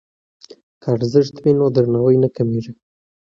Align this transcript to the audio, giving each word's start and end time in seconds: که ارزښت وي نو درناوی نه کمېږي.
که 0.81 0.87
ارزښت 0.95 1.35
وي 1.39 1.51
نو 1.59 1.65
درناوی 1.75 2.17
نه 2.23 2.29
کمېږي. 2.35 2.73